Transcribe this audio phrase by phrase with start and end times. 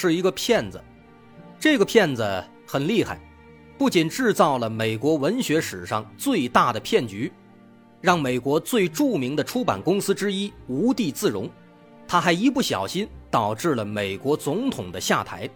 [0.00, 0.82] 是一个骗子，
[1.58, 3.20] 这个骗子很厉害，
[3.76, 7.30] 不仅制造了美国文学史上最大的骗局，
[8.00, 11.50] 让美国最著名的出版公司之一无地自容，
[12.08, 15.46] 他还一不小心导致了美国总统的下台。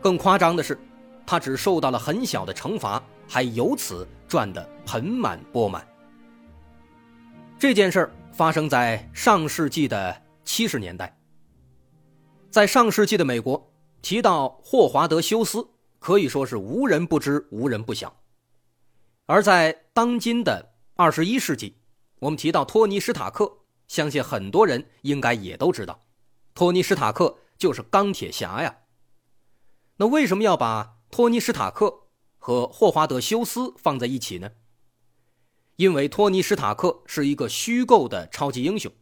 [0.00, 0.78] 更夸张的是，
[1.26, 5.86] 他只受到了很小的惩罚，还由此赚得盆满钵满。
[7.58, 11.14] 这件事儿发生在上世纪的七十年代。
[12.54, 18.16] 在上世纪的美国，提到霍华德·休斯，可以说是无人不知、无人不晓。
[19.26, 21.74] 而在当今的二十一世纪，
[22.20, 26.02] 我们提到托尼·史塔克，相信很多人应该也都知道，
[26.54, 28.76] 托尼·史塔克就是钢铁侠呀。
[29.96, 32.02] 那为什么要把托尼·史塔克
[32.38, 34.52] 和霍华德·休斯放在一起呢？
[35.74, 38.92] 因为托尼·史塔克是一个虚构的超级英雄，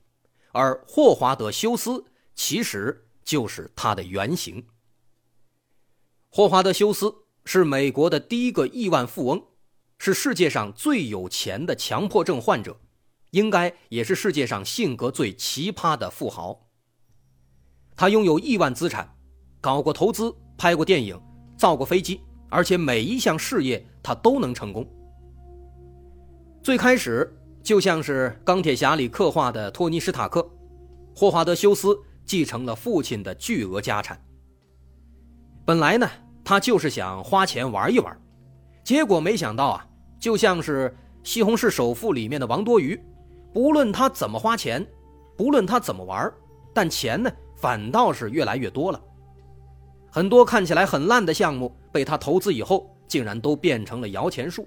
[0.53, 3.09] 而霍华德·休斯其实。
[3.25, 4.65] 就是他的原型。
[6.29, 9.43] 霍华德·休斯是美国的第一个亿万富翁，
[9.99, 12.81] 是世界上最有钱的强迫症患者，
[13.33, 16.71] 应该也是世界上性格最奇葩的富豪。
[17.95, 19.15] 他拥有亿万资产，
[19.61, 21.21] 搞过投资，拍过电影，
[21.59, 24.89] 造过飞机，而且每一项事业他都能成功。
[26.63, 27.31] 最开始
[27.63, 30.49] 就像是《钢铁侠》里刻画的托尼·史塔克，
[31.15, 31.95] 霍华德·休斯。
[32.25, 34.21] 继承了父亲的巨额家产。
[35.65, 36.09] 本来呢，
[36.45, 38.21] 他就是想花钱玩一玩，
[38.83, 39.87] 结果没想到啊，
[40.19, 40.91] 就像是
[41.23, 43.01] 《西红柿首富》里面的王多鱼，
[43.53, 44.85] 不论他怎么花钱，
[45.37, 46.33] 不论他怎么玩，
[46.75, 49.01] 但钱呢，反倒是越来越多了。
[50.11, 54.67] 很多看起来很烂的项目，被他投资以后，竟然都变成了摇钱树。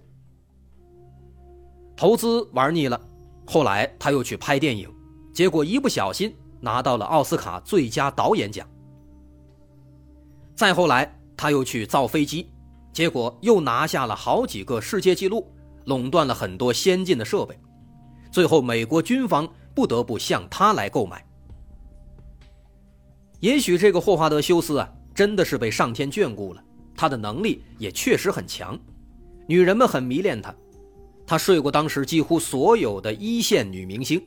[1.95, 2.99] 投资玩腻了，
[3.45, 4.89] 后来他又去拍电影，
[5.33, 6.35] 结果一不小心。
[6.65, 8.67] 拿到了奥斯卡最佳导演奖。
[10.55, 12.49] 再后来，他又去造飞机，
[12.91, 15.47] 结果又拿下了好几个世界纪录，
[15.85, 17.55] 垄断了很多先进的设备。
[18.31, 21.23] 最后，美国军方不得不向他来购买。
[23.41, 26.63] 也许这个霍华德·休斯啊，真的是被上天眷顾了，
[26.95, 28.79] 他的能力也确实很强，
[29.47, 30.55] 女人们很迷恋他，
[31.27, 34.25] 他睡过当时几乎所有的一线女明星。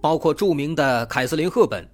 [0.00, 1.88] 包括著名的凯瑟琳·赫本、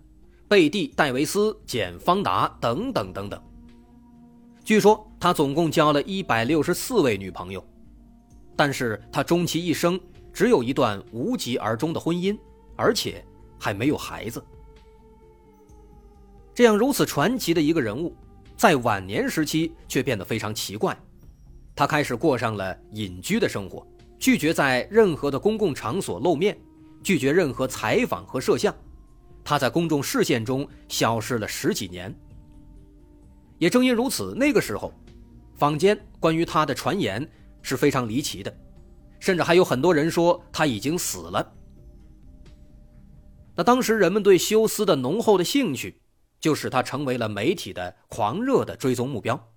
[0.49, 3.43] 贝蒂·戴维斯、简·方达等等等等。
[4.65, 7.65] 据说他总共交了一百六十四位女朋友，
[8.56, 9.99] 但是他终其一生
[10.33, 12.37] 只有一段无疾而终的婚姻，
[12.77, 13.25] 而且
[13.59, 14.45] 还没有孩子。
[16.55, 18.15] 这样如此传奇的一个人物，
[18.56, 20.97] 在晚年时期却变得非常奇怪，
[21.75, 23.87] 他开始过上了隐居的生活，
[24.19, 26.59] 拒绝在任何的公共场所露面。
[27.06, 28.75] 拒绝任何采访和摄像，
[29.44, 32.12] 他在公众视线中消失了十几年。
[33.59, 34.93] 也正因如此，那个时候，
[35.55, 37.25] 坊间关于他的传言
[37.62, 38.53] 是非常离奇的，
[39.21, 41.55] 甚至还有很多人说他已经死了。
[43.55, 46.00] 那当时人们对休斯的浓厚的兴趣，
[46.41, 49.53] 就使他成为了媒体的狂热的追踪目标。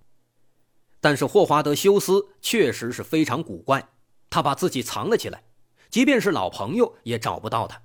[1.00, 3.88] 但是霍华德·休斯确实是非常古怪，
[4.30, 5.42] 他把自己藏了起来。
[5.90, 7.82] 即便是老朋友也找不到他。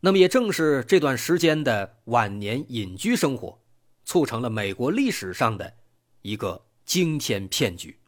[0.00, 3.60] 那么，也正是这段时间的晚年隐居生活，
[4.04, 5.74] 促成了美国历史上的
[6.22, 7.98] 一个惊天骗局。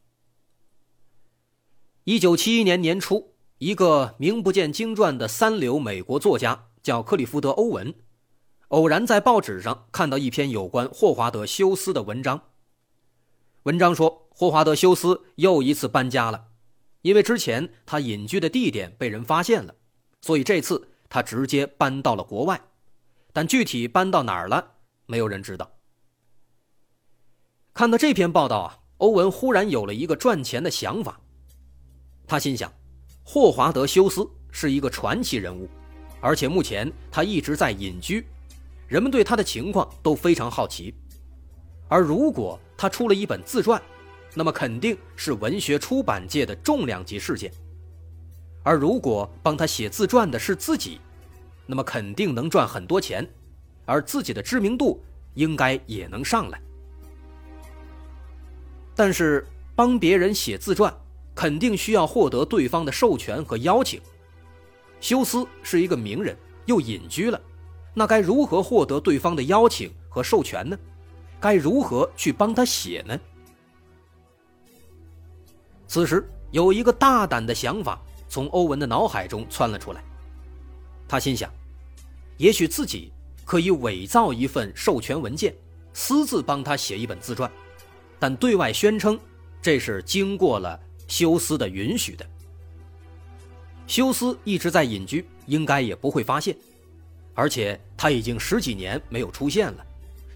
[2.03, 7.95] 一九七一年年初，一个名不见经传的三流美国作家叫克里夫德·欧文，
[8.69, 12.43] 偶然在报纸上看到一篇有关霍华德·休斯的文章。
[13.63, 16.49] 文章说，霍华德·休斯又一次搬家了。
[17.05, 19.75] 因为之前他隐居的地点被人发现了，
[20.23, 22.59] 所以这次他直接搬到了国外，
[23.31, 24.67] 但具体搬到哪儿了，
[25.05, 25.71] 没有人知道。
[27.75, 31.21] 看到这篇报道啊，欧文忽然有了一个赚钱的想法。
[32.27, 32.73] 他心想，
[33.23, 35.69] 霍华德·休斯是一个传奇人物，
[36.23, 38.27] 而且目前他一直在隐居，
[38.89, 40.95] 人们对他的情况都非常好奇。
[41.87, 43.81] 而如果他出了一本自传，
[44.35, 47.53] 那么肯定是文学出版界的重量级事件，
[48.65, 51.01] 而如果帮他写自传的是自己，
[51.67, 53.27] 那么肯定能赚很多钱，
[53.85, 55.01] 而自己的知名度
[55.35, 56.61] 应该也能上来。
[58.97, 59.47] 但是
[59.77, 60.93] 帮别人写自传，
[61.35, 64.01] 肯定需要获得对方的授权和邀请。
[65.01, 67.41] 休斯是一个名人，又隐居了，
[67.93, 70.79] 那该如何获得对方的邀请和授权呢？
[71.41, 73.19] 该如何去帮他写呢？
[75.95, 80.03] 此时有一个大胆的想法从欧文的脑海中窜了出来，
[81.07, 81.49] 他心想，
[82.37, 83.13] 也许自己
[83.45, 85.55] 可以伪造一份授权文件，
[85.93, 87.49] 私自帮他写一本自传。
[88.19, 89.17] 但对外宣称，
[89.63, 90.77] 这是经过了
[91.07, 92.27] 休斯的允许的。
[93.87, 96.57] 休斯一直在隐居，应该也不会发现，
[97.35, 99.87] 而且他已经十几年没有出现了。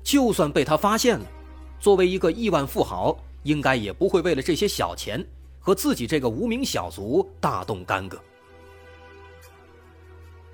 [0.04, 1.26] 就算被他发现了，
[1.81, 5.26] 作为一个亿万富豪，应该也不会为了这些小钱
[5.68, 8.18] 和自己这个无名小卒大动干戈。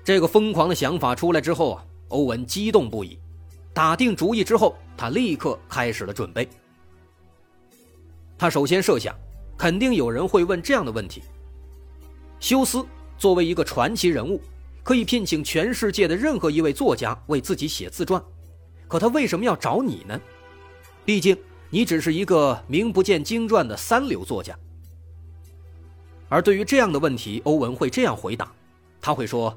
[0.03, 3.17] 这个疯狂的想法出来之后啊，欧文激动不已。
[3.73, 6.49] 打定主意之后，他立刻开始了准备。
[8.37, 9.15] 他首先设想，
[9.57, 11.23] 肯定有人会问这样的问题：
[12.41, 12.85] 休斯
[13.17, 14.41] 作为一个传奇人物，
[14.83, 18.21] 可以聘请全世界的任何一位作家为自己写自传，
[18.89, 20.19] 可他为什么要找你呢？
[21.05, 21.37] 毕竟
[21.69, 24.53] 你只是一个名不见经传的三流作家。
[26.27, 28.51] 而对于这样的问题，欧文会这样回答：
[28.99, 29.55] 他会说，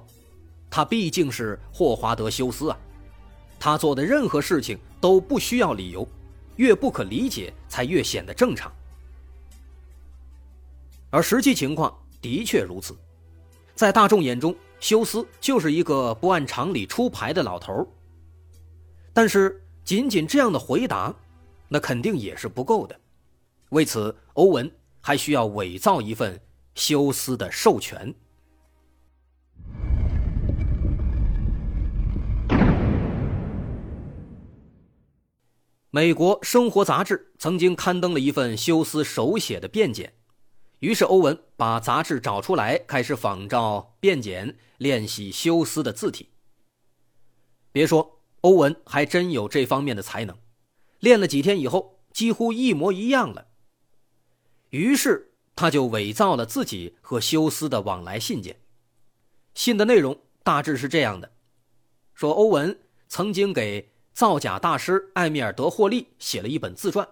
[0.71, 2.79] 他毕竟是霍华德·休斯啊，
[3.59, 6.07] 他做的任何事情都不需要理由。
[6.57, 8.73] 越不可理解，才越显得正常。
[11.09, 12.97] 而实际情况的确如此，
[13.77, 17.87] 在大众眼中，休斯就是一个不按常理出牌的老头。
[19.13, 21.15] 但是，仅仅这样的回答，
[21.69, 23.01] 那肯定也是不够的。
[23.71, 24.69] 为此，欧文
[25.01, 26.39] 还需要伪造一份
[26.79, 28.15] 休斯的授权。
[35.91, 40.15] 美国生活杂志曾经刊登了一份休斯手写的辩解，
[40.79, 46.29] 于是欧文把杂志找出来，开始仿照辩解练习休斯的字体。
[47.73, 50.39] 别说，欧文还真有这方面的才能，
[51.01, 53.49] 练了几天以后，几乎一模一样了。
[54.71, 55.28] 于是
[55.59, 58.61] 他就伪造了自己和休斯的往来信件，
[59.55, 61.33] 信的内容大致是这样的：
[62.15, 62.79] 说欧文
[63.09, 63.91] 曾经给。
[64.19, 67.09] 造假大师艾米尔德霍利写了一本自传。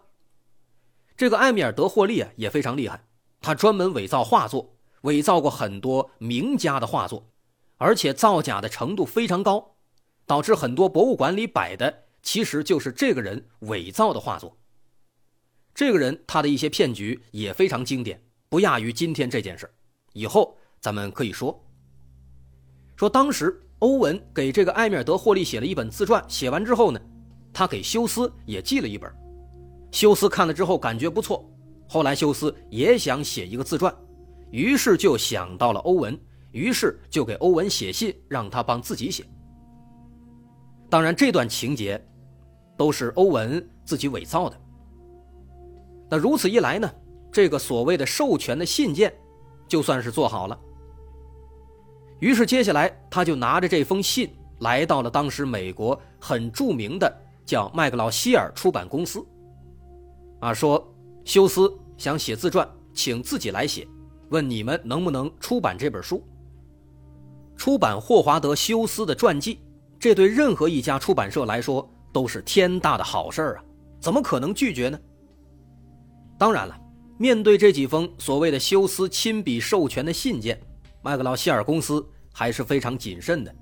[1.17, 3.07] 这个艾米尔德霍利啊也非常厉害，
[3.41, 7.31] 他专门伪造画作，伪造过很多名家的画作，
[7.77, 9.77] 而且造假的程度非常高，
[10.27, 14.57] 导致很多博物馆里摆的其实就是这个人伪造的画作。
[15.73, 19.71] 这个人他的一些骗局也非常经典，不亚于今天这件事。
[20.13, 21.59] 以后咱们可以说，
[22.97, 23.63] 说当时。
[23.81, 26.99] 欧文给这个埃米尔德霍利写了一本自传，写完之后呢，
[27.53, 29.15] 他给休斯也寄了一本。
[29.93, 31.47] 休斯看了之后感觉不错，
[31.87, 33.95] 后来休斯也想写一个自传，
[34.51, 36.19] 于是就想到了欧文，
[36.53, 39.27] 于是就给欧文写信让他帮自己写。
[40.89, 42.03] 当然，这段情节
[42.79, 44.59] 都是欧文自己伪造的。
[46.09, 46.91] 那如此一来呢，
[47.37, 49.13] 这个所谓的授权的信件
[49.69, 50.59] 就算是做好了。
[52.19, 57.15] 于是，接下来他就拿着这封信来到了当时美国很著名的
[57.45, 59.23] 叫麦克劳希尔出版公司。
[60.41, 60.83] 啊，说
[61.27, 63.87] 休斯想写自传，请自己来写，
[64.31, 66.27] 问你们能不能出版这本书。
[67.55, 69.61] 出版霍华德·休斯的传记，
[70.01, 73.65] 这对任何一家出版社来说都是天大的好事啊！
[74.01, 74.99] 怎么可能拒绝呢？
[76.39, 76.75] 当然了，
[77.19, 80.61] 面对这几封所谓的休斯亲笔授权的信件。
[81.03, 83.55] 麦克劳希尔公司还是非常谨慎的，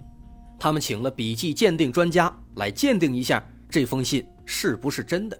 [0.58, 5.38] 他们请了笔迹鉴定专家来鉴定一下这封信是不是真的。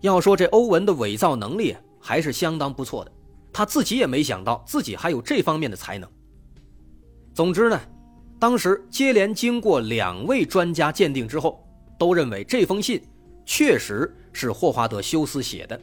[0.00, 3.12] 要说这欧文的伪造能力还是相当不错的，
[3.52, 6.08] 他自己也没想到自己还有这方面的才能。
[7.34, 7.80] 总之呢，
[8.38, 11.62] 当时接连经过两位专家鉴定之后，
[11.98, 13.02] 都认为这封信
[13.44, 15.78] 确实是霍华德·休斯写的。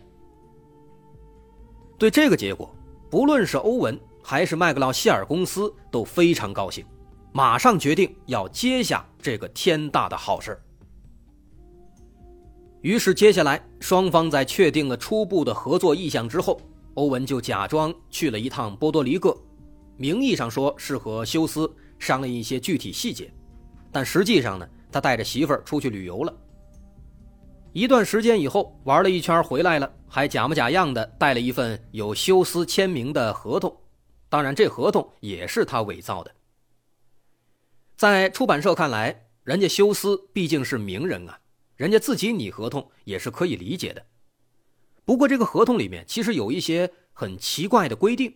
[1.98, 2.74] 对这个结果，
[3.10, 4.00] 不论是欧文。
[4.26, 6.86] 还是麦克劳希尔公司都非常高兴，
[7.34, 10.58] 马上决定要接下这个天大的好事
[12.80, 16.58] 于是，接下来双方在确定了初步的合作意向之后，
[16.94, 19.38] 欧文就假装去了一趟波多黎各，
[19.98, 21.70] 名义上说是和休斯
[22.00, 23.30] 商量一些具体细节，
[23.92, 26.34] 但实际上呢，他带着媳妇儿出去旅游了。
[27.74, 33.76] 一段时间以后，玩了一圈回来了，还假模假样的带了一份有休斯签名的合同。
[34.30, 36.32] 当然，这合同也是他伪造的。
[37.96, 41.40] 在出版社看来，人家休斯毕竟是名人啊，
[41.76, 44.06] 人家自己拟合同也是可以理解的。
[45.04, 48.36] 不过这个合同里面其实有一些很奇怪的规定，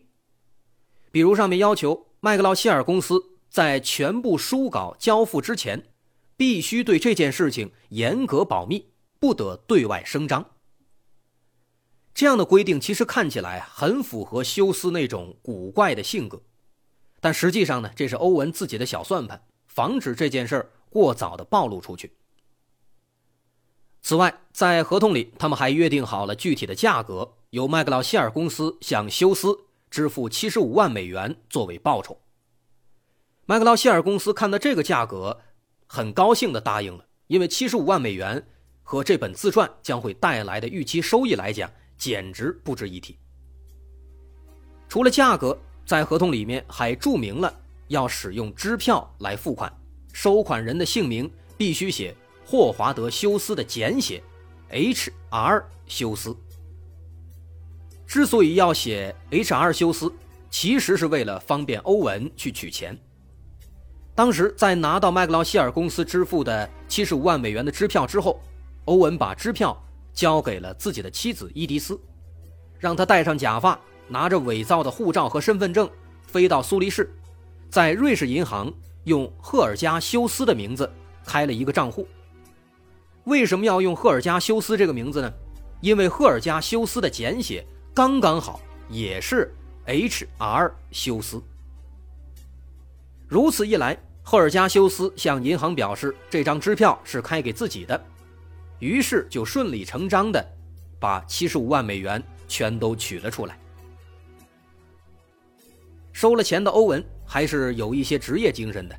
[1.11, 5.89] 比如上面要求麦克劳希尔公司在全部书稿交付之前，
[6.35, 8.87] 必须对这件事情严格保密，
[9.19, 10.51] 不得对外声张。
[12.13, 16.41] 这样的规定其实看起来很符合休斯那种古怪的性格，
[17.19, 22.13] 但实际上呢，这是欧文自己的小算盘，防止这件事儿过早的暴露出去。
[24.01, 32.19] 此外，在合同里，他们还约定好了具体的价格，由麦克劳希尔公司向休斯支付七十五万美元作为报酬。
[33.45, 35.41] 麦克劳希尔公司看到这个价格，
[35.85, 38.47] 很高兴地答应了，因为七十五万美元
[38.89, 43.19] 和这本自传将会带来的预期收益来讲，简直不值一提。
[44.87, 47.53] 除了价格，在合同里面还注明了
[47.89, 49.69] 要使用支票来付款，
[50.13, 52.15] 收款人的姓名必须写。
[52.45, 54.23] 霍华德·休斯的简写
[54.69, 55.65] ，H.R.
[55.85, 56.33] 休斯。
[58.05, 59.73] 之所以要写 H.R.
[59.73, 60.09] 休斯，
[60.49, 62.97] 其实是为了方便欧文去取钱。
[64.15, 68.41] 当时在拿到麦克劳希尔公司支付的七十五万美元的支票之后，
[68.87, 69.77] 欧文把支票
[70.13, 71.99] 交给了自己的妻子伊迪丝，
[72.79, 75.89] 让她戴上假发，拿着伪造的护照和身份证，
[76.25, 77.13] 飞到苏黎世，
[77.69, 80.89] 在瑞士银行用赫尔加·修斯的名字
[81.25, 82.07] 开了一个账户。
[83.25, 85.31] 为什么要用赫尔加修斯这个名字呢？
[85.81, 87.63] 因为赫尔加修斯的简写
[87.93, 89.53] 刚刚好也是
[89.85, 90.73] H.R.
[90.91, 91.43] 修斯。
[93.27, 98.01] 如此一来，赫尔加修斯向银行表示这张支票是开给自己的，
[98.79, 100.45] 于是就顺理成章的
[100.99, 103.59] 把七十五万美元全都取了出来。
[106.11, 108.95] 收了钱的欧文还是有一些职业精神的，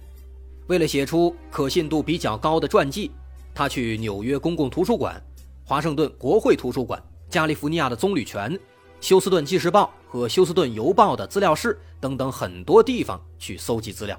[0.69, 3.11] 为了写出可信度比较高的传记。
[3.55, 5.21] 他去纽约公共图书馆、
[5.65, 8.57] 华盛顿国会图书馆、加利福尼亚的棕榈泉、
[9.01, 14.17] 休斯顿纪事报和休斯顿邮报的资料室等等很多地方去搜集资料，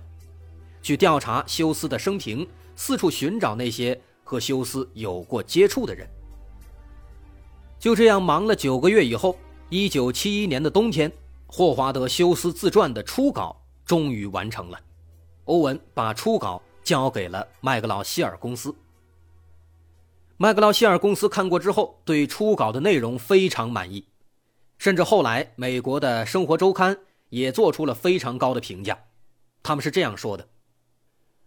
[0.82, 3.98] 去调查休斯的生平，四处寻找那些
[4.30, 6.08] 和休斯有过接触的人。
[7.80, 9.36] 就这样忙了九个月以后，
[9.70, 11.12] 一九七一年的冬天，
[11.48, 14.80] 霍华德·休斯自传的初稿终于完成了。
[15.46, 18.76] 欧文把初稿交给了麦格劳希尔公司。
[20.38, 24.06] 麦格劳希尔公司看过之后，对初稿的内容非常满意，
[24.78, 26.96] 甚至后来美国的生活周刊
[27.30, 28.96] 也做出了非常高的评价。
[29.64, 30.48] 他们是这样说的：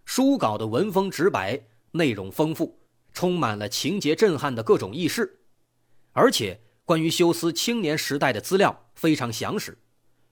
[0.04, 1.60] 书稿的文风直白，
[1.92, 2.78] 内容丰富，
[3.12, 5.40] 充满了情节震撼的各种轶事，
[6.12, 9.78] 而且关于休斯青年时代的资料非常详实，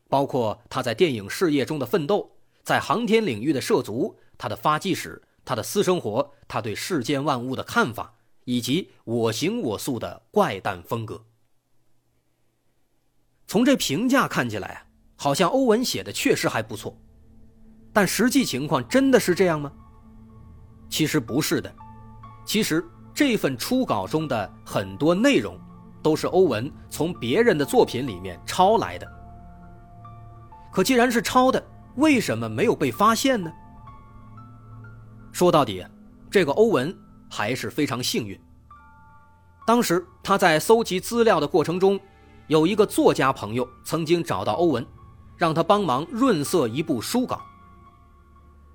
[0.08, 8.16] 包括他在电影事业中的奋斗，在航天领域的涉足，他的发迹史，他的私生活，他对世间万物的看法。
[8.44, 11.24] 以及我行我素的怪诞风格。
[13.46, 16.98] 从这评价看起来啊，好像欧文写的确实还不错，
[17.92, 19.70] 但实际情况真的是这样吗？
[20.90, 21.74] 其实不是的，
[22.44, 25.58] 其实这份初稿中的很多内容
[26.02, 29.10] 都是欧文从别人的作品里面抄来的。
[30.70, 31.64] 可既然是抄的，
[31.96, 33.50] 为什么没有被发现呢？
[35.32, 35.82] 说到底，
[36.30, 36.94] 这个欧文。
[37.32, 38.36] 还是非常幸运。
[39.64, 41.96] 当时他在搜集资料的过程中，
[42.48, 44.84] 有一个作家朋友曾经找到欧文，
[45.36, 47.40] 让他帮忙润色一部书稿。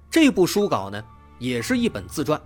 [0.09, 1.03] 这部书稿呢，
[1.39, 2.41] 也是一本自传，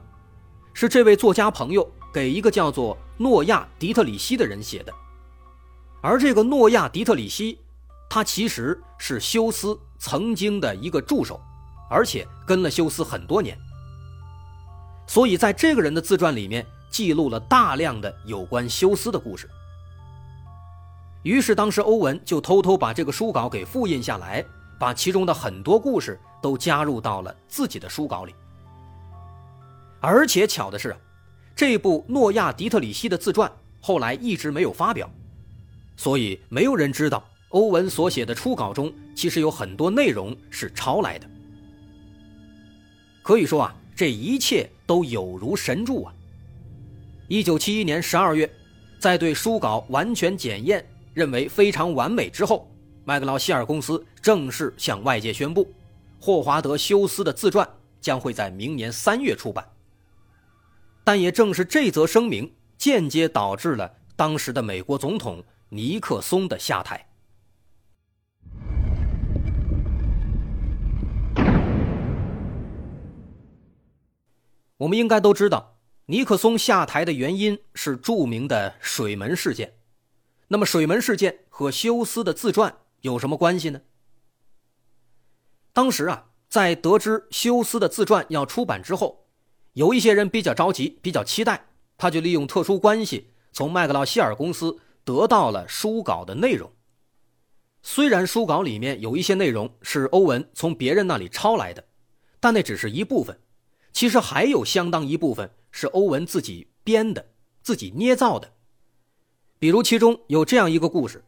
[0.73, 4.93] 是这位作家朋友给一个叫做诺亚·迪特里希的人写的。
[6.01, 7.59] 而这个诺亚·迪特里希，
[8.09, 11.39] 他其实是休斯曾经的一个助手，
[11.89, 13.57] 而且跟了休斯很多年。
[15.05, 19.49] 所以，在这个人的自传里面记录了大量的有关休斯的故事。
[21.23, 24.45] 于是，当时欧文就偷偷把这个书稿给复印下来，
[24.79, 28.33] 把其中的很多故事都加入到了自己的书稿里。
[29.99, 30.95] 而且巧的是，
[31.55, 35.09] 这部诺亚·迪特里希的自传后来一直没有发表，
[35.97, 41.27] 所以没有人知道欧文所写的初稿中其实有很多内容是抄来的。
[43.21, 43.75] 可以说啊。
[43.99, 46.13] 这一切都有如神助啊！
[47.27, 48.49] 一九七一年十二月，
[48.97, 52.71] 在对书稿完全检验，认为非常完美之后，
[53.03, 55.69] 麦克劳希尔公司正式向外界宣布，
[56.17, 57.67] 霍华德·休斯的自传
[57.99, 59.67] 将会在明年三月出版。
[61.11, 67.09] 但也正是这则声明，间接导致了当时的美国总统尼克松的下台。
[74.77, 79.79] 我们应该都知道，尼克松下台的原因是著名的水门事件。
[80.49, 83.81] 那么，水门事件和休斯的自传有什么关系呢？
[85.73, 89.18] 当时啊，在得知休斯的自传要出版之后，
[89.79, 91.67] 有一些人比较着急，比较期待，
[91.97, 96.69] 他就利用特殊关系从麦克劳希尔公司得到了书稿的内容。
[97.81, 101.85] 虽然书稿里面有一些内容是欧文从别人那里抄来的，
[102.41, 103.39] 但那只是一部分，
[103.93, 107.29] 其实还有相当一部分是欧文自己编的、
[107.61, 108.51] 自己捏造的。
[109.59, 111.23] 比如其中有这样一个故事，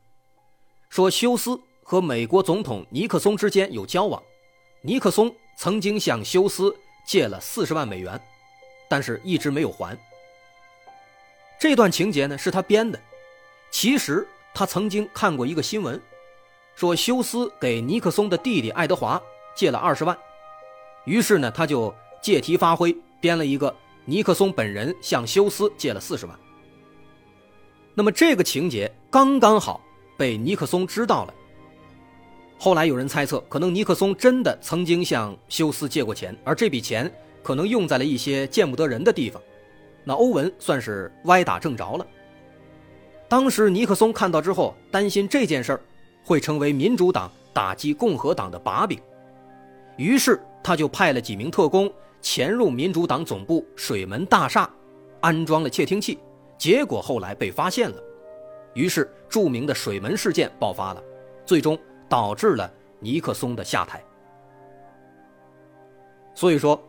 [0.89, 4.21] 说休斯和美国总统尼克松之间有交往，
[4.81, 6.75] 尼克松曾经向休斯
[7.07, 8.21] 借了四十万美元，
[8.91, 9.97] 但是一直没有还。
[11.57, 12.99] 这段情节呢是他编的，
[13.71, 15.97] 其实他曾经看过一个新闻。
[16.75, 19.21] 说休斯给尼克松的弟弟爱德华
[19.55, 20.17] 借了二十万，
[21.05, 26.37] 于是呢，他就借题发挥，编了一个尼克松本人向休斯借了四十万。
[27.93, 29.79] 那么这个情节刚刚好
[30.17, 31.33] 被尼克松知道了。
[32.57, 37.09] 后来有人猜测，可能尼克松真的曾经向休斯借过钱，而这笔钱
[37.43, 39.41] 可能用在了一些见不得人的地方。
[40.03, 42.05] 那欧文算是歪打正着了。
[43.27, 45.81] 当时尼克松看到之后，担心这件事儿。
[46.23, 49.01] 会成为民主党打击共和党的把柄，
[49.97, 54.69] 于是他就派了几名特工潜入民主党总部水门大厦，
[55.21, 56.19] 安装了窃听器，
[56.59, 57.95] 结果后来被发现了，
[58.75, 61.03] 于是著名的水门事件爆发了，
[61.43, 61.75] 最终
[62.07, 63.99] 导致了尼克松的下台。
[66.35, 66.79] 所以说，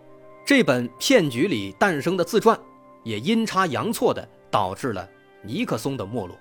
[0.45, 2.59] 这本骗局里诞生的自传，
[3.05, 5.09] 也阴差阳错的导致了
[5.43, 6.37] 尼克松的没落。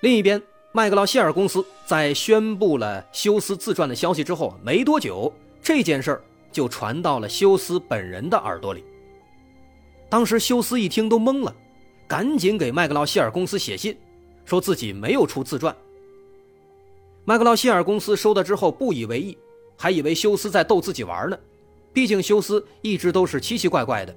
[0.00, 0.40] 另一边。
[0.76, 8.82] 麦克劳希尔公司在宣布了休斯自传的消息之后，没多久，这件事儿就传到了休斯本人的耳朵里。
[10.10, 11.54] 当时休斯一听都懵了，
[12.08, 13.96] 赶紧给麦克劳希尔公司写信，
[14.44, 15.72] 说自己没有出自传。
[17.24, 19.38] 麦克劳希尔公司收到之后不以为意，
[19.78, 21.38] 还以为休斯在逗自己玩呢。
[21.94, 24.14] 毕竟休斯一直都是奇奇怪怪的，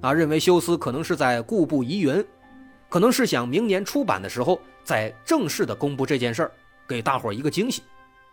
[0.00, 2.24] 啊，认为休斯可能是在故布疑云，
[2.88, 4.60] 可能是想明年出版的时候。
[4.82, 6.52] 再正式的公布这件事儿，
[6.88, 7.82] 给大伙一个惊喜，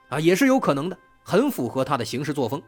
[0.08, 2.60] 啊，也是有可能的，很符合他的行事作风。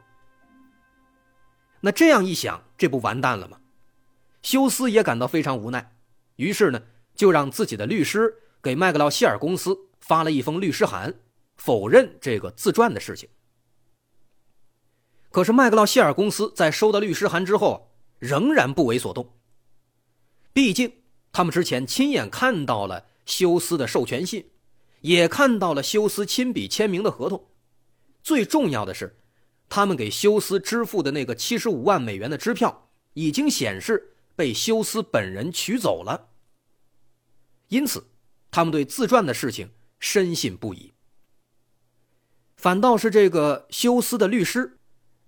[1.79, 3.57] 那这样一想，这不完蛋了吗？
[4.43, 5.91] 休斯也感到非常无奈，
[6.35, 6.79] 于是呢，
[7.15, 11.11] 就让自己的律师给麦克劳希尔公司发了一封律师函，
[11.55, 13.27] 否认这个自传的事情。
[15.31, 19.33] 可是麦克劳希尔公司在收到律师函之后，仍然不为所动。
[20.53, 20.91] 毕竟
[21.31, 23.05] 他们之前亲眼看到了。
[23.29, 24.49] 休斯的授权信，
[25.01, 27.45] 也看到了休斯亲笔签名的合同。
[28.23, 29.19] 最重要的是，
[29.69, 36.29] 他们给休斯支付的那个七十五万美元的支票，已经显示被休斯本人取走了。
[37.67, 38.07] 因此，
[38.49, 40.91] 他们对自传的事情深信不疑。
[42.57, 44.78] 反倒是这个休斯的律师，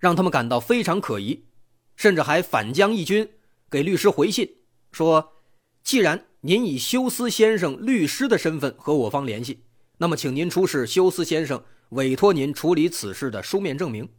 [0.02, 1.46] 让他们感到非常可疑，
[1.96, 3.30] 甚至还反将一军，
[3.70, 4.58] 给律师回信
[4.92, 5.32] 说
[5.82, 9.64] ：“既然。”您以休斯先生律师的身份和我方联系，
[10.00, 14.10] 那么请您出示休斯先生委托您处理此事的书面证明。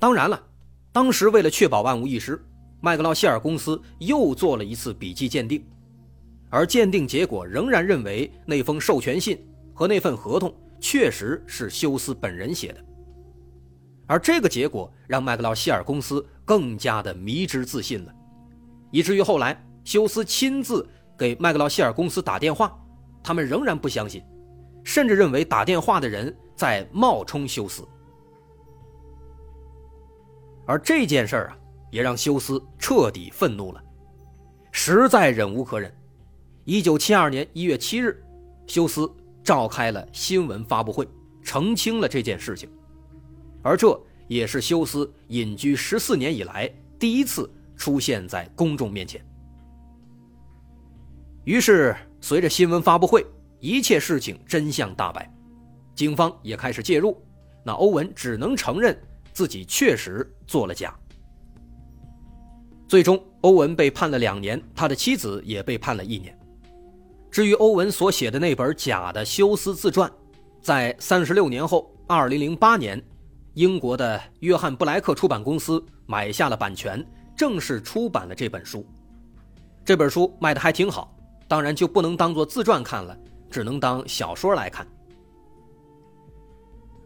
[0.00, 0.44] 当然了，
[0.90, 2.44] 当时为了确保万无一失，
[2.80, 5.64] 麦克劳希尔公司又做了一次笔迹鉴定，
[6.50, 9.38] 而鉴定结果仍然认为那封授权信
[9.72, 12.84] 和那份合同确实是休斯本人写的，
[14.08, 18.12] 而这个结果让麦克劳希尔公司更加的迷之自信了，
[18.90, 19.64] 以至于后来。
[19.84, 22.78] 休斯亲自给麦克劳希尔公司打电话，
[23.22, 24.22] 他们仍然不相信，
[24.84, 27.88] 甚至认为打电话的人在冒充休斯。
[30.66, 31.56] 而这件事儿啊，
[31.90, 33.82] 也让休斯彻底愤怒了，
[34.72, 35.90] 实在忍无可忍。
[36.64, 38.22] 一九七二年一月七日，
[38.66, 39.10] 休斯
[39.42, 41.08] 召开了新闻发布会，
[41.42, 42.68] 澄清了这件事情，
[43.62, 49.24] 而这也是休斯隐居十四年以来第一次出现在公众面前。
[51.44, 53.24] 于是，随着新闻发布会，
[53.60, 55.32] 一切事情真相大白，
[55.94, 57.16] 警方也开始介入。
[57.64, 58.98] 那欧文只能承认
[59.32, 60.94] 自己确实做了假。
[62.86, 66.36] 最终，欧文被判了两年，他的妻子也被判了一年。
[67.30, 70.10] 至于欧文所写的那本假的休斯自传，
[70.60, 73.02] 在三十六年后，二零零八年，
[73.58, 77.04] 英国的约翰布莱克出版公司买下了版权，
[77.36, 78.86] 正式出版了这本书。
[79.84, 81.12] 这本书卖的还挺好。
[81.48, 83.18] 当然就不能当做自传看了，
[83.50, 84.86] 只能当小说来看。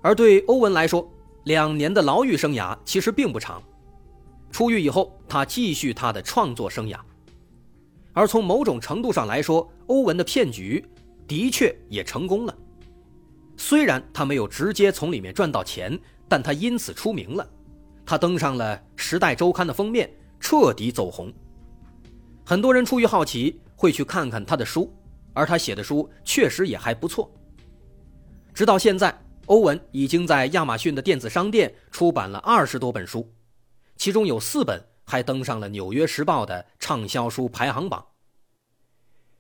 [0.03, 1.11] 而对欧文来说，
[1.45, 3.63] 两年的牢狱生涯其实并不长。
[4.51, 6.99] 出狱以后，他继续他的创作生涯。
[8.13, 10.85] 而从某种程度上来说，欧文的骗局
[11.27, 12.55] 的确也成功了。
[13.57, 15.99] 虽然他没有直接从里面赚到钱，
[16.33, 17.47] 但他因此出名了。
[18.07, 21.31] 他登上了《时代周刊》的封面，彻底走红。
[22.43, 24.91] 很多人出于好奇会去看看他的书，
[25.35, 27.31] 而他写的书确实也还不错。
[28.55, 29.15] 直到现在，
[29.45, 33.31] 欧文已经在亚马逊的电子商店出版了二十多本书，
[33.97, 38.03] 其中有四本还登上了《纽约时报》的畅销书排行榜。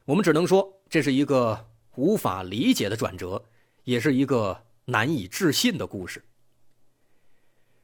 [0.04, 3.42] 我们只能说，这是一个无法理解的转折，
[3.84, 6.22] 也是一个难以置信的故事。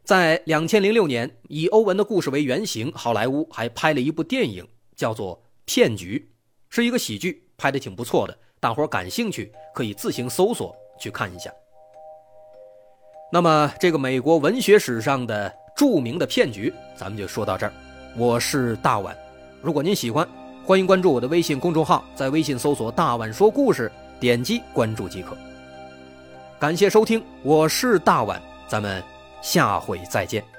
[0.08, 4.66] 在两千零六年，以欧文的故事为原型，好莱坞还拍了一部电影，
[4.96, 6.26] 叫做《骗局》，
[6.74, 8.34] 是一个喜剧，拍的挺不错的。
[8.58, 11.52] 大伙儿感兴趣可以自行搜索去看一下。
[13.30, 17.72] 那么，这个美国文学史上的著名的骗局，咱们就说到这儿。
[18.16, 19.14] 我是大碗，
[19.60, 20.26] 如果您喜欢，
[20.64, 25.36] 欢迎关注我的微信公众号，在微信搜索“大碗说故事”，点击关注即可。
[26.58, 29.04] 感谢收听，我是大碗，咱们。
[29.40, 30.57] 下回再见。